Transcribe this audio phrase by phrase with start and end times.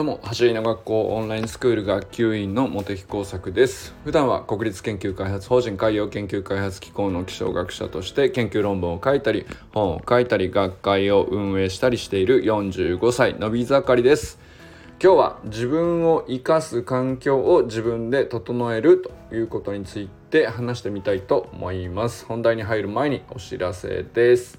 [0.00, 3.94] どうも走りの学校オンラインスクール学級委員の茂木耕作です。
[4.02, 9.44] 普段は国立研究開発法人海洋研究開発機構の気象学者として研究論文を書いたり
[9.74, 14.38] 本を書いたり学会を運営したりしている45歳のび盛りです。
[15.02, 22.24] 今日は自分を生かす環境を自分で整えるということについて話してみたいと思います。
[22.24, 24.58] 本題に入る前にお知らせです。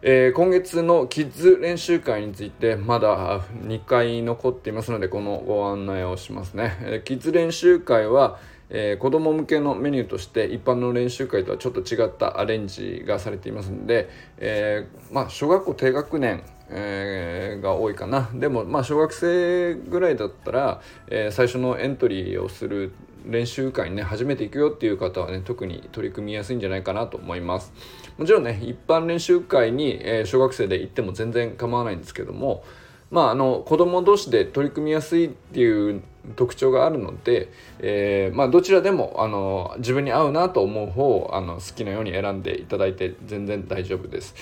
[0.00, 8.38] えー、今月のキッズ練習会についてまだ2回残っていますのでこのご案内をしますね、えー、キッズ練習会は、
[8.70, 18.28] えー、子ども向けのメニューとして一般の練習会とはちょっと違ったアレンジがされていますので、えまあ、小学校低学年えー、が多いかな。
[18.34, 22.92] でもまあ小学生ぐらいだったら、えー、最初のエントリーをする
[23.24, 27.72] 練習会にね初めて行くよっていう方はね特に取り組みやすいんじゃないかなと思います
[28.16, 32.64] もちろんね一般練習会に、えー、小学生で行っても全然構わないんですけども
[33.10, 36.02] まああの子供同士で取り組みやすいっていう
[36.36, 44.34] 特徴があるので、えー、まあ、どちらでもあの自分に合うなと思う方をあの好きなように選んでいただいて全然大丈夫です。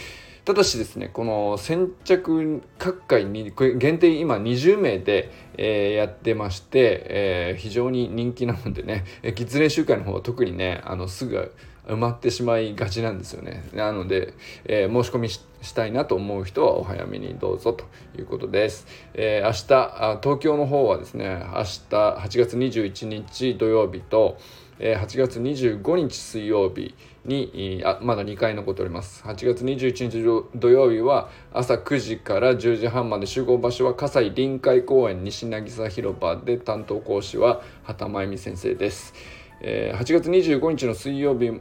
[0.47, 11.53] ただしですね、この先着各回に、限定今20名で、えー、やってまして、えー、非常に人気なのでね、キッズ練習会の方は特にね、あのすぐ
[11.87, 13.65] 埋まってしまいがちなんですよね。
[13.73, 14.35] なので、
[14.65, 15.41] えー、申し込みし
[15.75, 17.85] たいなと思う人はお早めにどうぞと
[18.19, 18.87] いうことです。
[19.15, 24.39] えー、明日、東京の方はですね、明日8月21日土曜日と、
[24.79, 39.15] 8月25日水曜日にあまだ2回残っております8月21日土曜日は朝9時から10時半まで集合場所は葛西臨海公園西渚広場で担当講師は畑真由美先生です、
[39.63, 41.59] えー、8月25日の水曜日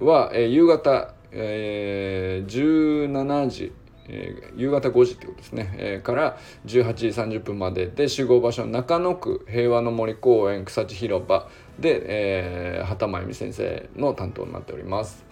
[0.00, 3.72] は、えー、夕方、えー、17時
[4.06, 15.24] えー、夕方5時ってことですね、えー、から18時30分までで集合場所中野区平和の森公園草地広場で、えー、畑真由美先生の担当になっております。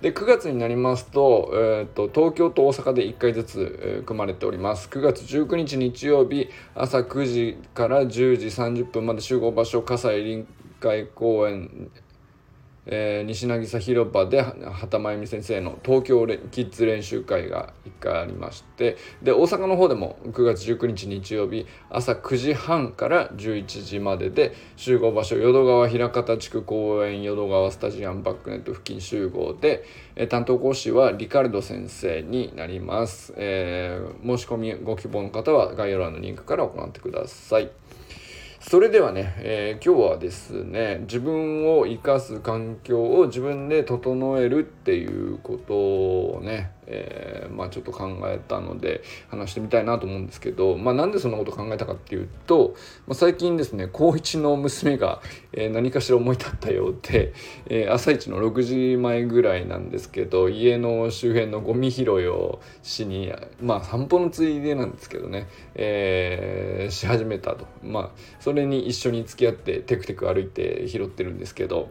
[0.00, 10.46] で9月になりますと,、えーと、東京と大阪で1回ずつ、えー、組まれております9月19日日曜日朝9時から10時30分まで集合場所葛西臨
[10.78, 11.90] 海公園
[12.88, 29.84] えー、西渚広場で畑真由美先生の東京キッズ練習会が1回ありましてで大阪の方でも9月19日日曜日朝9時半から11時までで集合場所淀川平方地区公園淀川スタジアムバックネット付近集合で、
[30.16, 37.70] えー、担当講師はリカルド先生になります、えー、申し込みご希望の方は概要欄のリンクから行ってください。
[38.68, 45.74] それではね、えー、今日はですね自分を生かす環境を自分で整えるっていうこと
[46.36, 52.74] をねえー、まあ、ちょっと考えたので話してみたいなと思うんですけど、まあ、なんでそんなこと考えたかっていうと、
[53.06, 55.20] まあ、最近ですね高1の娘が、
[55.52, 57.34] えー、何かしら思い立ったようで、
[57.66, 68.10] えー、朝一の6時前ぐらいなんですけど家の周辺のゴミ拾いをしにまあ散歩のついでなんですけどね、えし始めたとまあ
[68.40, 71.90] それに一緒に付き合ってテクテク歩いて拾ってるんですけど。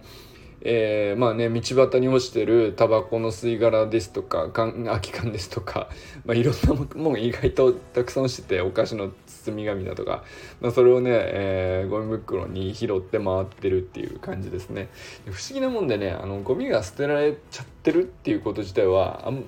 [0.62, 5.90] えー、まあね道端に落ちてるタバコの吸い殻ですとか 空き缶ですとか、
[6.26, 6.56] まあ、いろん
[6.96, 10.24] なもん意外とたくさん落ちててお菓子の包み紙だとか、
[10.60, 14.90] まあ、それをね、えー、ゴミ袋に拾って回ってるっていう感じですね。
[15.26, 19.46] 不思議なもんでねあのゴミが捨てられちゃってるっていうこと自体はあん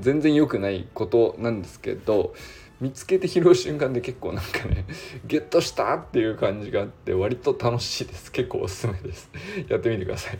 [0.00, 2.34] 全然良くないことなんですけど
[2.80, 4.86] 見つけて拾う瞬間で結構なんかね
[5.26, 8.32] ゲットしたっていう感じがあって割と楽しいです。
[8.32, 9.30] 結構おすすめです。
[9.68, 10.38] やってみてください。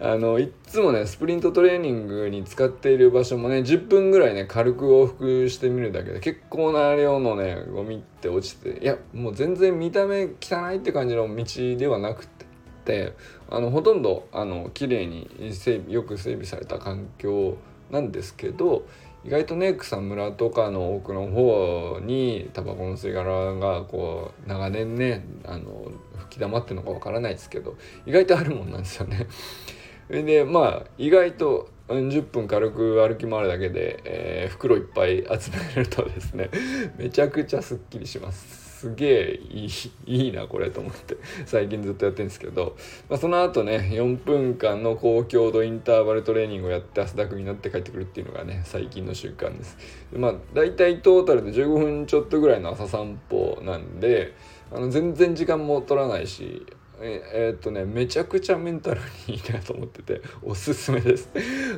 [0.00, 11.44] あのいつもねスプリントトレーニングに使っている場所もね10分ぐらいね軽く往復してみるだけで結構な量のねゴミって落ちていやもう全然見た目汚いって感じの道
[11.76, 12.35] ではなくて
[13.50, 15.28] あのほとんどあの綺麗に
[15.88, 17.56] よく整備された環境
[17.90, 18.86] なんですけど
[19.24, 29.26] 意外とね草むらとかの奥の方にタバコの吸い殻がこう長年ねあの吹き溜まってるのかわからないですけど意外とあるもんなんですよね。
[30.08, 36.50] でまあ意外と10分軽く歩き回るだけで、えー、袋いっぱい集めるとですね
[36.96, 38.65] めちゃくちゃすっきりします。
[38.76, 39.70] すげえいい
[40.06, 42.76] いいなこれと思って 最近ずっとやってるんですけど、
[43.08, 49.78] まあ、その後ね4分間の高強度インターバルトレーニングをやって汗だくになって帰ってくるっていうのがね最近の習慣です。
[50.12, 54.34] でまあ大体トータルで15分ちょっとぐらいの朝散歩なんで
[54.70, 56.66] あの全然時間も取らないし
[57.00, 61.30] ええー、っとねめちゃくちゃメンタルにいいなと思ってて おすすめです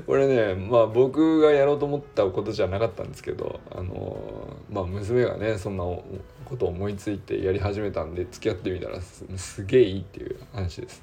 [0.06, 11.02] これねまあ僕がやろうと思ったことじゃなかったんですけどあのまあ娘がねそんなことを思いついてやり始めたんで付き合ってみたらすげえいいっていう話です。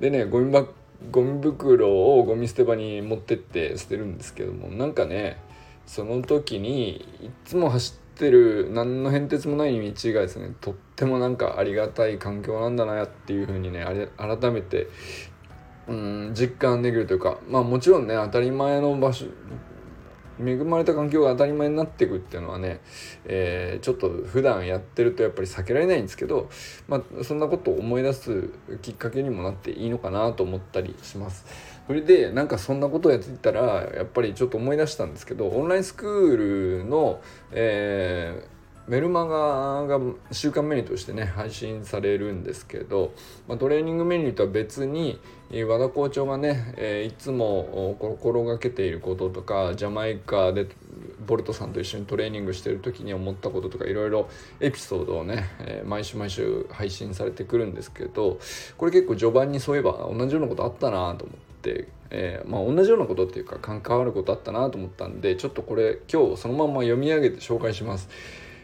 [0.00, 0.72] でねゴミ箱
[1.12, 5.38] ゴミ袋をゴミ捨て場に持ってって捨てるんですけどもなんかね
[5.86, 13.86] その時にいつも走ってる何の変哲もない道がですねとってもなんかありがたい環境なんだなっていうふうにね
[14.16, 14.88] 改めて
[15.86, 19.26] うん実感できるというかまあもちろんね当たり前の場所
[20.44, 22.80] 恵まれた環境が当たり前になっていくっていうのはね、
[23.24, 26.48] えー、ちょっと普段やってるとやっぱり避けられないんですけど、
[26.88, 28.50] まあ、そんなことを思い出す
[28.82, 31.44] きっかけにもなっていいのかなと思ったりします。
[31.88, 38.57] それでなんかそんなことをやってたらやっぱりちょっと思い出したんですけどオンラインスクールの、えー
[38.88, 40.00] メルマガが
[40.32, 43.12] 週間メニューとしてね配信されるんですけど、
[43.46, 45.20] まあ、トレーニングメニューとは別に
[45.68, 50.66] 和田校長がね、えー、いつも心がけていることとかジャマイカで
[51.26, 54.30] ボルトさんと一緒にトレーニングしてる時に思ったこととかいろいろ
[54.60, 58.40] エピソードをね、えー、毎週毎週配信されてくるんですけど
[58.78, 61.88] これ結構序盤にそういえば同じようなことあったなと思って。
[62.10, 68.08] えー、まあ、同じようなことっていうか関わることあったなと思ったんでちょっとこれ今日そのまま読み上げて紹介します。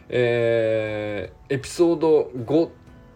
[0.09, 2.69] えー、エピソード5っ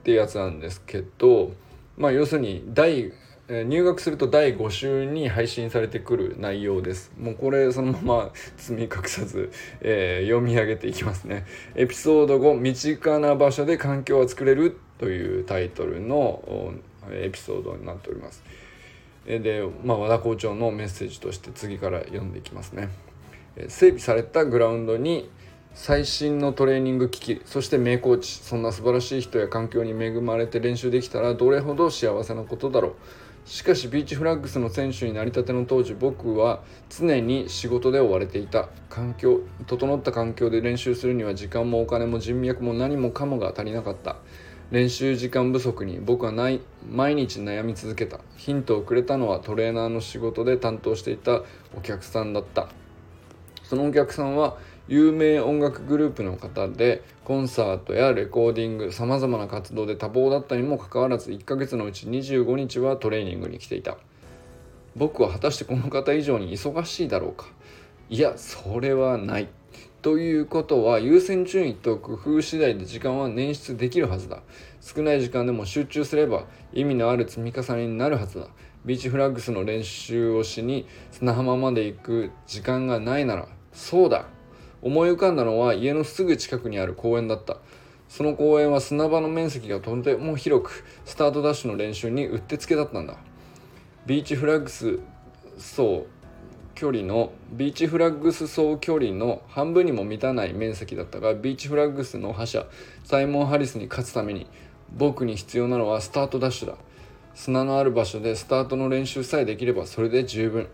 [0.04, 1.52] てやつなんですけど、
[1.98, 3.12] まあ、要するに第
[3.50, 7.12] 入学すると第5週に配信されてくる内容です。
[7.18, 9.52] もうこれそのまま積み隠さず、
[9.82, 11.46] えー、読み上げていきますね。
[11.76, 16.74] エピソード5身近な場所で環境を作れるというタイトルの
[17.12, 18.44] エピソードになっております。
[19.26, 22.90] で、まあ、和田校長のメッセージとして次から読んでいきますね。
[23.68, 25.28] 整備されたグラウンドに
[25.82, 32.96] 最新のトレーニング機器そして名コーチそんな素晴らしい人や環境に恵まれて練習できたらどれほど幸せなことだろう。
[33.46, 38.68] しかしビーチフラッグスの選手になりたての当時僕は常に仕事で追われていた。
[38.90, 44.18] 環境整った環境で練習するには時間もお金も人脈も何もかもが足りなかった。
[44.72, 46.60] 練習時間不足に僕はない
[46.92, 48.20] 毎日悩み続けた。
[48.36, 51.42] ヒントをくれたのはトレーナーの仕事で担当していた
[51.74, 52.68] お客さんだった。
[53.64, 54.58] そのお客さんは
[54.90, 63.98] 有名音楽グループの方でコンサートやレコーディングさまざまな活動で多忙だったにもかかわらず1ヶ月のうち25日はトレーニングに来ていた。
[64.96, 67.46] 僕は果たしてこの方以上に忙しいだろうか？
[68.10, 69.48] いやそれはない。
[70.02, 74.42] ということは優先順位と工夫次第で時間は捻出できるはずだ。
[74.82, 78.48] 少ない時間でも集中すれば意味のある積み重ねになるはずだ。
[78.86, 84.26] ビーチフラッグスの練習をしに砂浜まで行く時間がないならそうだ。
[84.82, 87.58] 思い浮かんだのは家のすぐ近くにある公園だった。
[88.08, 93.18] その公園は砂場の面積がとても広くスタートダッシュの練習にうってつけだったんだ。
[94.06, 95.00] ビーチフラッグス
[95.58, 96.06] 走
[96.74, 102.66] 距離のビーチフラッグス走距離の半分にも満たない面積だったがビーチフラッグスの覇者
[103.04, 104.48] サイモン・ハリスに勝つために
[104.96, 106.76] 僕に必要なのはスタートダッシュだ。
[107.36, 110.68] 砂のある場所でスタートの練習さえできればそれで十分。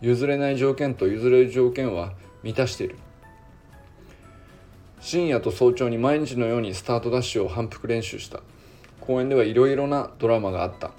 [0.00, 2.12] 譲れない条件と譲れる条件は
[2.42, 2.96] 満たしている。
[5.04, 8.40] 深夜と早朝に毎日のようにスタートダッシュを反復練習した。
[9.02, 10.92] 公園ではいろいろなドラマがあった。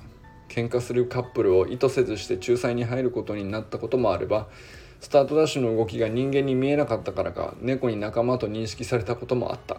[0.48, 4.48] 喧嘩するカップルを意図せずして仲裁に入ることになったこともあれば
[5.00, 9.78] スタートダッシュの動きが人間に見えなかったからか猫に仲間と認識されたこともあった。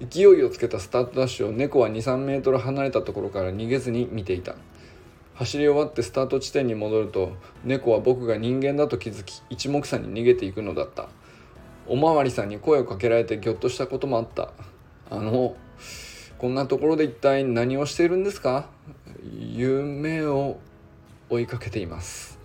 [0.00, 4.56] 勢いをつけたスタートダッシュを猫は23メートル離れたところから逃げずに見ていた。
[5.34, 11.10] 走り終わってスタート地点に戻ると猫は僕が人間だと気づき一目散に逃げていくのだった。
[11.86, 14.50] おまわりさんに声をかけられてぎょっとしたこともあった。
[15.10, 15.56] あの
[16.38, 18.68] こんなところで一体何をしているんですか？
[19.22, 20.58] 夢を
[21.30, 22.38] 追いかけています。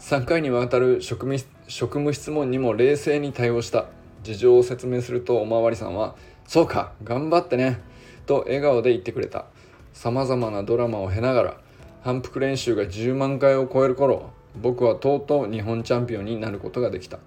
[0.00, 3.86] 3回にわたる職務職務質問にも冷静に対応した。
[4.22, 6.16] 事情を説明するとおまわりさんは
[6.48, 7.80] 「そうか頑張ってね」
[8.26, 9.44] と笑顔で言ってくれた。
[9.92, 11.56] さまざまなドラマを経ながら
[12.02, 17.18] 反復練習が10万回を超える頃僕はとうとう日本チャンピオンになることができた。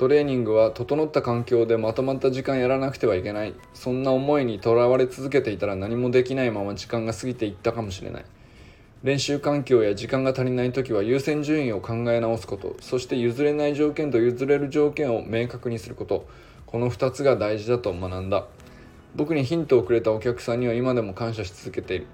[0.00, 3.54] トレーニングは整った環境でまとまった時間やらなくてはいけない。
[3.74, 8.24] そんな思いにとらわれ続けていたら何もできないまま時間が過ぎていったかもしれない。
[9.02, 12.76] 練習環境や時間が足りない時は優先順位を考え直すこと。
[12.80, 16.26] そして譲れない条件と譲れる条件を明確にすること。
[16.64, 18.46] この2つが大事だと学んだ。
[19.14, 22.06] 僕にヒントをくれたお客さんには今でも感謝し続けている。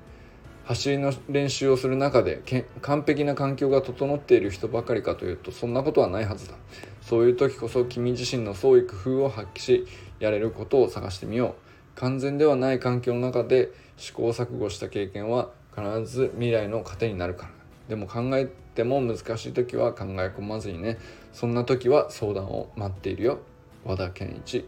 [0.66, 2.42] 走りの練習をする中で
[2.82, 6.54] 完璧な環境が整っている人ばかりかというとそんなことはないはずだ。
[7.02, 9.86] そういう時こそ君自身の創意工夫を発揮し
[10.18, 11.54] やれることを探してみよ
[11.94, 12.00] う。
[12.00, 17.50] 完全ではない環境の中で試行錯誤した経験は必ず未来の糧になるから。
[17.88, 20.98] でも考えても難しい時は考え込まずにね。
[21.32, 23.38] そんな時は相談を待っているよ。
[23.84, 24.66] 和田健一。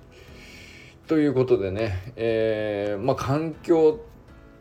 [1.08, 3.98] ということでね、えー、まあ環境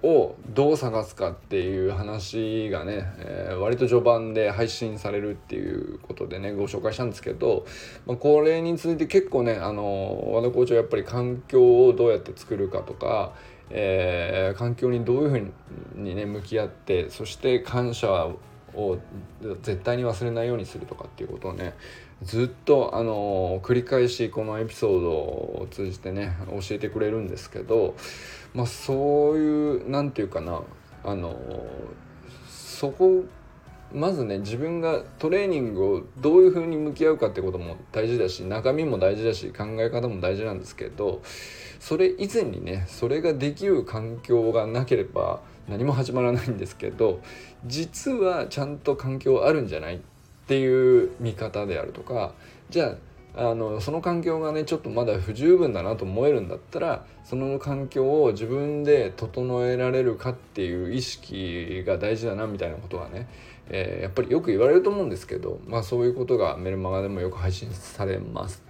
[0.04, 7.66] をどう探すかっていう話がね、えー、割と序盤で配信されるっていうことでねご紹介したんですけど、
[8.06, 13.34] まあ、これについて結構ねあの和田校長やっぱり環境をどうやって作るかとか、
[13.72, 18.30] えー、環境にどういうふうにね向き合ってそして感謝
[18.76, 19.00] を
[19.64, 21.74] 絶対に忘れないようにするとかっていうことをね
[22.24, 27.96] ずっとあの繰り返しこのエピソードを通じてね教えてくれるんですけど
[28.54, 30.62] まあそういう何て言うかな
[31.04, 31.38] あの
[32.50, 33.24] そこ
[33.94, 41.22] まずね自分がトレーニングをどういうふうに向き合うかってことも大事だし中身も大事だし考え方も大事なんですけど
[41.80, 47.22] それ以前にねそれができる環境がなければ何も始まらないんですけど
[47.66, 50.02] 実はちゃんと環境あるんじゃない
[50.48, 52.32] っていう見方であるとか
[52.70, 52.96] じゃ
[53.36, 63.28] ああのその環境がねちょっとまだ不十分だなと思えるんだったらその環境を自分で整えられるかっていう意識が大事だなみたいなことはね、
[63.70, 68.64] えー、やっぱりよく言われると思うんですけど、まあ、そういうことがメルマガでもよく配信されます。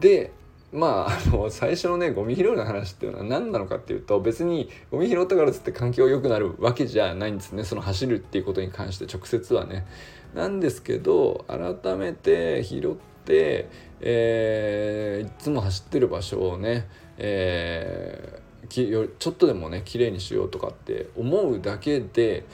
[0.00, 0.32] で
[0.74, 9.86] まあ、あの最初のねゴミ拾いの話っていうのは何なのかっていうと別にゴミ拾ったからっつって環境良くなるわけじゃないんですねその走るっていうことに関して直接はね。
[10.34, 13.68] なんですけど改めて拾って、
[14.00, 16.88] えー、いつも走ってる場所をね、
[17.18, 22.44] えー、ちょっとでもね綺麗にしようとかって思うだけで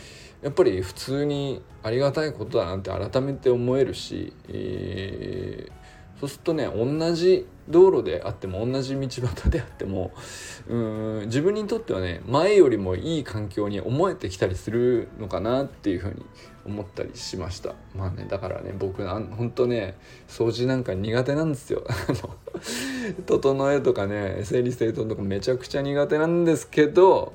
[0.43, 5.81] やっぱり普通にありがたいことだなって改めて思えるし、えー
[6.21, 10.13] そうするとね同じ道路であっても同じ道端であっても
[10.69, 16.25] うん自分にとってはね前よりもいい環境に思えてきたりするのかなっていうふうに
[16.65, 17.75] 思ったりしました。
[17.95, 19.97] まあねだからね僕な本当ね
[20.29, 21.85] 掃除なんか苦手なんですよ。
[23.27, 27.33] 整えとかね整理整頓とかめちゃくちゃ苦手なんですけど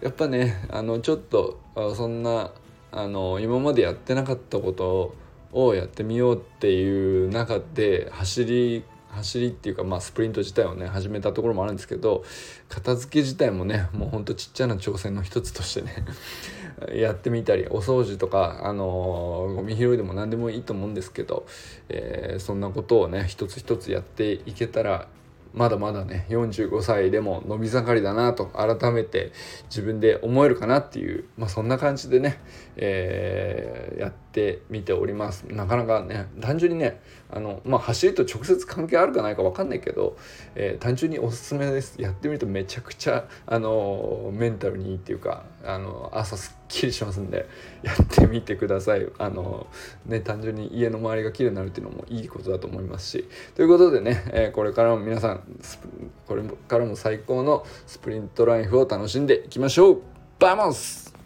[0.00, 1.58] やっぱねあのちょっと
[1.94, 2.52] そんな
[2.92, 5.14] あの今までやってなかったことを
[5.52, 12.24] をやってみようっていう中で走り走りっていうか、まあ、スプリント自体をね始めたところもあるんですけど
[12.68, 16.04] 片付け自体もねもうほんとちっちゃな挑戦の一つとしてね
[16.94, 21.46] やってみたりお掃除とか、あのー、ゴミ拾いでも何でもいいと思うんですけど、
[21.88, 25.08] えー、そんなことをね一つ一つやっていけたら
[25.54, 29.32] まだまだね45歳でも伸び盛りだなと改めて
[29.64, 32.38] 自分で思えるかなっていう、まあ、そんな感じでね、
[32.76, 35.42] えー、やってみております。
[35.48, 40.16] なかなかね単純にねあの、まあ、走りと直接関係あるかないか分かんないけど、
[40.54, 42.00] えー、単純におすすめです。
[42.00, 47.48] やってみるとめちゃくちゃあのメンタルにいいっていうかあの朝すっきりしますんで
[47.82, 49.06] やってみてください。
[49.18, 49.66] あの
[50.06, 53.28] ね単純に家の周りが綺麗になるっていうのもいいことだと思いますし。
[53.56, 55.42] ということでね、えー、これからも皆さん
[56.26, 60.02] これからも最高のスプリントライフを楽しんでいきましょう。
[60.38, 61.17] vamos